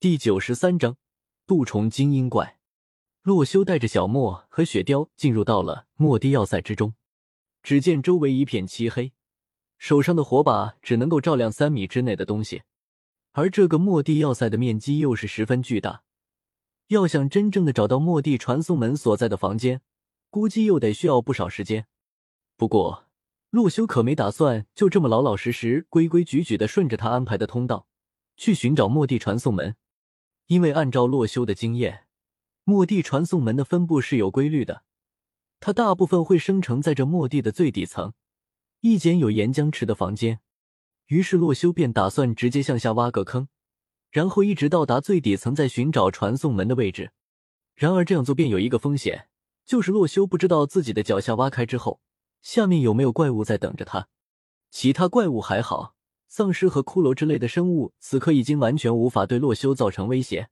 [0.00, 0.96] 第九十三章
[1.44, 2.60] 杜虫精英怪。
[3.22, 6.94] 洛修带着小莫和雪貂进入到了莫地要塞之中，
[7.64, 9.12] 只见周围一片漆黑，
[9.76, 12.62] 手上的火把只能够照亮三米之内的东西，
[13.32, 16.04] 而这个莫地要塞的面积又是十分巨大，
[16.86, 19.80] 要想真正的找到莫地传送门所在的房间，
[20.30, 21.88] 估计又得需要不少时间。
[22.56, 23.08] 不过，
[23.50, 27.88] 洛修可没打算就这么老老实实、规规矩矩的顺着他安排的通道
[28.36, 29.74] 去寻找莫地传送门。
[30.48, 32.06] 因为按照洛修的经验，
[32.64, 34.82] 末地传送门的分布是有规律的，
[35.60, 38.14] 它大部分会生成在这末地的最底层
[38.80, 40.40] 一间有岩浆池的房间。
[41.08, 43.48] 于是洛修便打算直接向下挖个坑，
[44.10, 47.12] 然后一直到达最底层，再寻找传送门的位置。
[47.74, 49.28] 然而这样做便有一个风险，
[49.66, 52.00] 就是洛修不知道自己的脚下挖开之后，
[52.40, 54.08] 下面有没有怪物在等着他。
[54.70, 55.94] 其他怪物还好。
[56.28, 60.50] 丧尸和骷髅之类的生物，此刻已经完全无法对洛修造成威胁。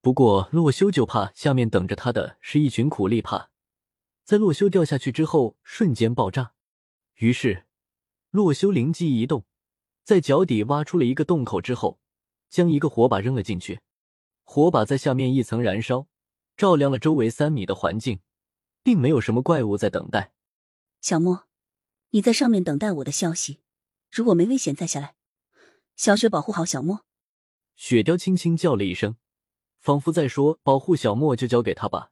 [0.00, 3.50] 不过，洛修就怕下面等着他的是一群苦力怕，
[4.24, 6.52] 在洛修掉下去之后瞬间爆炸。
[7.16, 7.66] 于是，
[8.30, 9.44] 洛修灵机一动，
[10.04, 11.98] 在脚底挖出了一个洞口之后，
[12.48, 13.80] 将一个火把扔了进去。
[14.44, 16.06] 火把在下面一层燃烧，
[16.56, 18.20] 照亮了周围三米的环境，
[18.84, 20.32] 并没有什么怪物在等待。
[21.00, 21.46] 小莫，
[22.10, 23.58] 你在上面等待我的消息。
[24.10, 25.14] 如果没危险，再下来。
[25.96, 27.04] 小雪，保护好小莫。
[27.76, 29.16] 雪貂轻轻叫了一声，
[29.78, 32.10] 仿佛在说：“保护小莫就交给他吧。”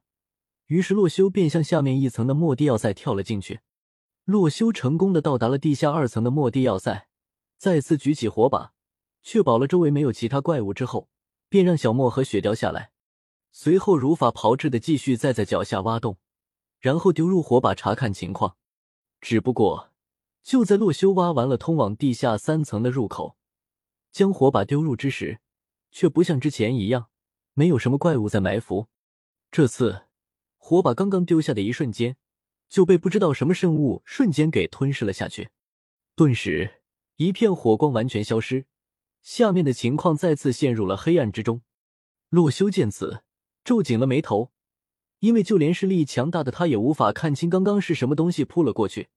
[0.67, 3.61] 于是洛修便向下面一层的末地要塞跳了进去。
[4.25, 7.07] 洛修成功的到达了地下二层的末地要塞，
[7.57, 8.73] 再次举起火把，
[9.23, 11.09] 确保了周围没有其他怪物之后，
[11.47, 12.91] 便让小莫和雪貂下来。
[13.51, 16.17] 随后如法炮制的继续再在脚下挖洞，
[16.79, 18.57] 然后丢入火把查看情况。
[19.21, 19.91] 只不过。
[20.47, 23.35] 就在洛修挖完了通往地下三层的入口，
[24.13, 25.41] 将火把丢入之时，
[25.91, 27.09] 却不像之前一样，
[27.53, 28.87] 没有什么怪物在埋伏。
[29.51, 30.03] 这次
[30.55, 32.15] 火把刚刚丢下的一瞬间，
[32.69, 35.49] 就被不知道什么生物瞬间给吞噬了下去。
[36.15, 36.75] 顿时，
[37.17, 38.67] 一片火光完全消失，
[39.21, 41.61] 下面的情况再次陷入了黑暗之中。
[42.29, 43.21] 洛修见此，
[43.65, 44.53] 皱紧了眉头，
[45.19, 49.09] 因为就连实力强大的他也无法看清刚刚是什么东西扑了过去。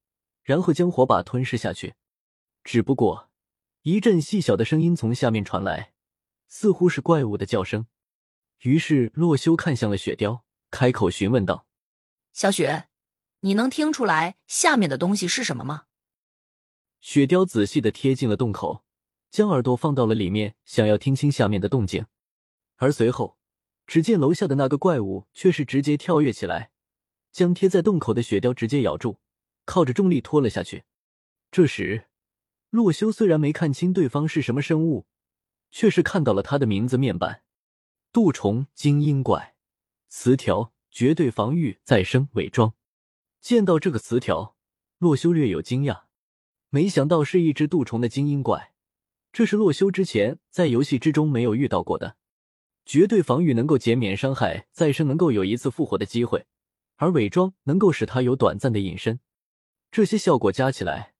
[0.42, 1.94] 然后将火把吞噬下去。
[2.62, 3.30] 只不过，
[3.82, 5.92] 一阵细小的声音从下面传来，
[6.48, 7.86] 似乎是怪物的叫声。
[8.60, 11.66] 于是洛修看向了雪雕，开口询问道
[12.34, 12.88] ：“小雪，
[13.40, 15.84] 你能听出来下面的东西是什么吗？”
[17.00, 18.84] 雪雕仔细的贴近了洞口，
[19.30, 22.04] 将耳朵放到了里面，想要听清下面的动静。
[22.76, 23.38] 而随后，
[23.86, 26.70] 只见楼下的那个怪物却是直接跳跃起来，
[27.32, 29.18] 将贴在洞口的雪雕直接咬住。
[29.70, 30.82] 靠着重力拖了下去。
[31.52, 32.08] 这时，
[32.70, 35.06] 洛修虽然没看清对方是什么生物，
[35.70, 37.44] 却是看到了他的名字面板：
[38.10, 39.54] 杜虫精英怪，
[40.08, 42.74] 词条绝对防御再生伪装。
[43.40, 44.56] 见到这个词条，
[44.98, 46.06] 洛修略有惊讶，
[46.70, 48.72] 没想到是一只杜虫的精英怪。
[49.32, 52.16] 这是洛修之前在游戏之中没有遇到过的。
[52.84, 56.44] 绝对防御能够减免伤害，再生能够有一次复活的机会，
[56.96, 59.20] 而伪装能够使他有短暂的隐身。
[59.90, 61.14] 这些效果加起来，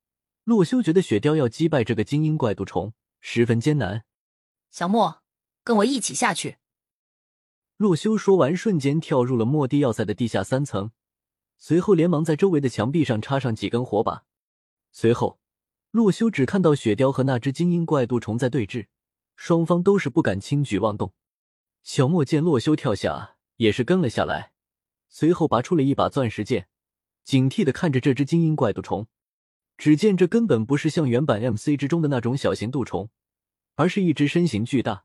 [0.44, 4.04] 洛修觉得雪貂要击败这个精英怪毒虫十分艰难。
[4.70, 5.22] 小莫，
[5.64, 6.58] 跟我一起下去。
[7.76, 10.92] 洛修说完，瞬间跳入了末地要塞的地下三层，
[11.58, 14.24] 随后连忙在周围的墙壁上插上几根火把。
[14.92, 15.40] 随后，
[15.90, 18.86] 洛修只看到雪貂和那只精英怪毒虫在对峙，
[19.34, 21.12] 双方都是不敢轻举妄动。
[21.82, 24.52] 小莫见洛修跳下，也是跟了下来，
[25.08, 26.68] 随后拔出了一把钻石剑。
[27.24, 29.06] 警惕的看着这只精英怪毒虫，
[29.76, 33.08] 只见这根本不是像原版 MC 之中的那种小型毒虫，
[33.76, 35.04] 而是一只身形巨大，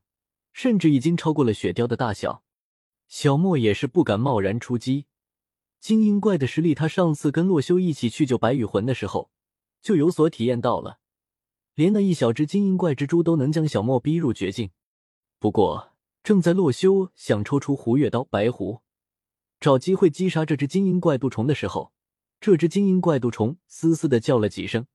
[0.52, 2.42] 甚至已经超过了雪貂的大小。
[3.08, 5.06] 小莫也是不敢贸然出击，
[5.78, 9.30] 精英怪的实力，他上次跟洛修一起去救白羽魂的时候
[9.80, 10.98] 就有所体验到了，
[11.74, 14.70] 连那一小只精英怪蜘蛛都能将小莫逼入绝境。
[15.38, 15.92] 不过，
[16.24, 18.80] 正在洛修想抽出胡月刀白狐，
[19.60, 21.92] 找机会击杀这只精英怪毒虫的时候，
[22.46, 24.86] 这只精英怪毒虫嘶嘶的叫了几声，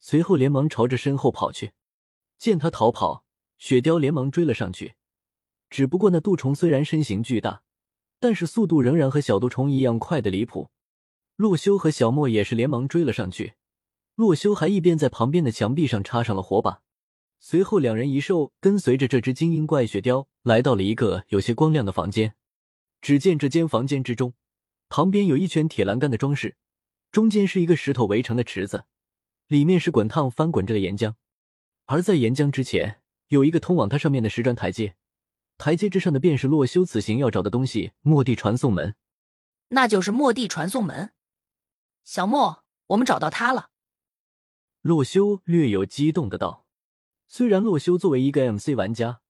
[0.00, 1.70] 随后连忙朝着身后跑去。
[2.36, 3.24] 见他逃跑，
[3.58, 4.96] 雪貂连忙追了上去。
[5.70, 7.62] 只不过那毒虫虽然身形巨大，
[8.18, 10.72] 但是速度仍然和小毒虫一样快的离谱。
[11.36, 13.54] 洛修和小莫也是连忙追了上去。
[14.16, 16.82] 洛修还一边在旁边的墙壁上插上了火把。
[17.38, 22.34] 随后两人一兽跟随着这只精英怪雪貂来到了一个有些光亮的房间。
[23.00, 24.34] 只见这间房间之中，
[24.88, 26.56] 旁边有一圈铁栏杆的装饰。
[27.12, 28.84] 中间是一个石头围成的池子，
[29.48, 31.14] 里面是滚烫翻滚着的岩浆，
[31.86, 34.94] 而在岩浆之前有一个通往它上面的石砖台阶，
[35.58, 38.94] 台阶之上的便是洛修此行要找的东西——末地传送门。
[39.70, 41.12] 那就是末地传送门。
[42.04, 43.70] 小莫，我们找到它了。
[44.80, 46.64] 洛修略有激动的道
[47.26, 49.20] ：“虽然洛修作为一个 MC 玩家，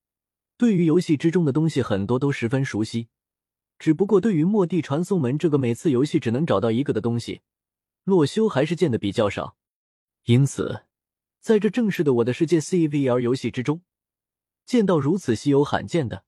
[0.59, 3.09] 对于游戏之中的东西很多都十分熟悉，
[3.79, 7.41] 只不过对于末地传送门这个每次游戏只能找到一个的东西，
[8.05, 9.57] 洛修还是见的比较少。
[10.25, 10.87] 因此，
[11.41, 13.83] 在这正式的《我的世界》CVR 游戏之中，
[14.65, 16.25] 见到如此稀有罕见的，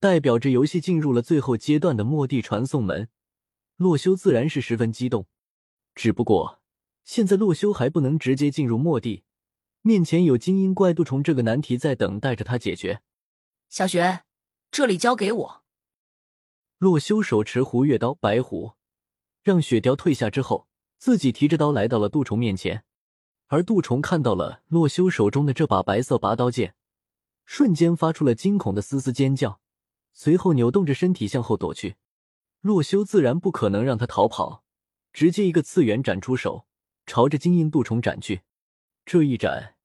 [0.00, 3.08] 代表着游戏进入了最后阶段的末地传送门，
[3.76, 5.26] 洛修自然是十分激动。
[5.94, 6.60] 只不过。”
[7.06, 9.22] 现在洛修还不能直接进入末地，
[9.82, 13.00] 面前有精英怪毒虫这个难题在等待着他解决。
[13.68, 14.24] 小雪，
[14.72, 15.64] 这里交给我。
[16.78, 18.72] 洛修手持胡月刀白虎，
[19.44, 20.66] 让雪雕退下之后，
[20.98, 22.84] 自己提着刀来到了杜虫面前。
[23.48, 26.74] 而杜虫看到了洛修手中的这把白色拔刀剑，
[27.44, 29.60] 瞬间发出了惊恐的嘶嘶尖叫，
[30.12, 31.96] 随后扭动着身体向后躲去。
[32.60, 34.64] 洛修自然不可能让他逃跑，
[35.12, 36.66] 直接一个次元斩出手。
[37.08, 38.42] 朝着精英杜虫斩去，
[39.04, 39.76] 这一斩，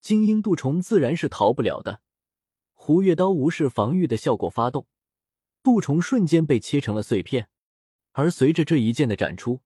[0.00, 2.00] 精英杜虫自然是逃不了的。
[2.72, 4.86] 胡月刀无视防御的效果发动，
[5.62, 7.50] 杜虫瞬间被切成了碎片。
[8.12, 9.60] 而随着这一剑的斩出，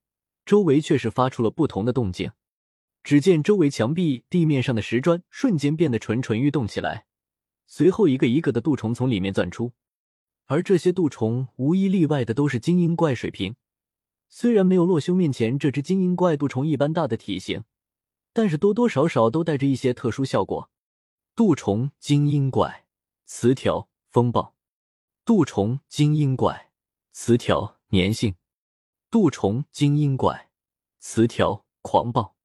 [0.49, 2.31] 周围却是发出了不同的动静。
[3.03, 7.05] 只见周围墙壁、地面上的石砖瞬间变得蠢蠢欲动起来，
[7.67, 9.73] 随后一个一个的杜虫从里面钻出，
[10.47, 13.57] 而这些杜虫无一例外的都是精英怪水平。
[14.27, 17.63] 虽然没有洛修面前这只精英怪杜虫一般大的体型，
[18.33, 20.71] 但是多多少少都带着一些特殊效果。
[21.35, 22.87] 杜虫精英怪，
[23.23, 24.55] 词条风暴；
[25.23, 26.71] 杜虫精英怪，
[27.11, 28.33] 词条粘性；
[29.11, 30.51] 杜虫精英怪，
[30.99, 32.35] 词条狂暴。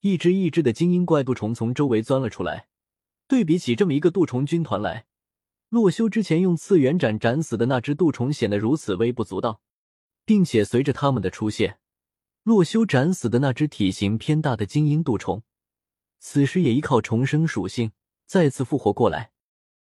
[0.00, 2.68] 一只一只的精英怪杜虫从周围钻了出来。
[3.28, 5.04] 对比起这么一个杜虫军团来，
[5.68, 9.60] 洛修之前用次元斩斩死的那只杜虫显得如此微不足道。
[10.24, 11.78] 并且随着他们的出现，
[12.42, 15.42] 洛修斩死的那只体型偏大的精英杜虫，
[16.18, 17.92] 此时也依靠重生属性
[18.24, 19.32] 再次复活过来。